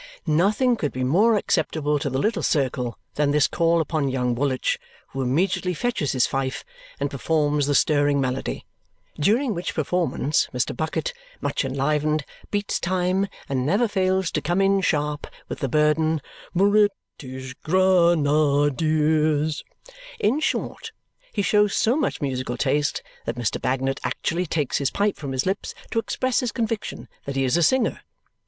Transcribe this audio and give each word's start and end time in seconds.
Nothing 0.25 0.75
could 0.77 0.91
be 0.91 1.03
more 1.03 1.35
acceptable 1.35 1.99
to 1.99 2.09
the 2.09 2.17
little 2.17 2.41
circle 2.41 2.97
than 3.13 3.29
this 3.29 3.45
call 3.47 3.79
upon 3.81 4.09
young 4.09 4.33
Woolwich, 4.33 4.79
who 5.09 5.21
immediately 5.21 5.75
fetches 5.75 6.13
his 6.13 6.25
fife 6.25 6.65
and 6.99 7.11
performs 7.11 7.67
the 7.67 7.75
stirring 7.75 8.19
melody, 8.19 8.65
during 9.19 9.53
which 9.53 9.75
performance 9.75 10.47
Mr. 10.51 10.75
Bucket, 10.75 11.13
much 11.39 11.63
enlivened, 11.63 12.25
beats 12.49 12.79
time 12.79 13.27
and 13.47 13.63
never 13.63 13.87
fails 13.87 14.31
to 14.31 14.41
come 14.41 14.59
in 14.59 14.81
sharp 14.81 15.27
with 15.47 15.59
the 15.59 15.69
burden, 15.69 16.19
"British 16.55 17.53
Gra 17.63 17.83
a 17.83 18.15
anadeers!" 18.15 19.63
In 20.19 20.39
short, 20.39 20.91
he 21.31 21.43
shows 21.43 21.75
so 21.75 21.95
much 21.95 22.21
musical 22.21 22.57
taste 22.57 23.03
that 23.27 23.35
Mr. 23.35 23.61
Bagnet 23.61 23.99
actually 24.03 24.47
takes 24.47 24.79
his 24.79 24.89
pipe 24.89 25.17
from 25.17 25.31
his 25.31 25.45
lips 25.45 25.75
to 25.91 25.99
express 25.99 26.39
his 26.39 26.51
conviction 26.51 27.07
that 27.25 27.35
he 27.35 27.43
is 27.43 27.55
a 27.55 27.61
singer. 27.61 28.01